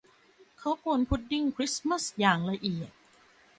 [0.59, 2.91] เขากวนพุดดิ้งคริสต์มาสอย่างละเอียด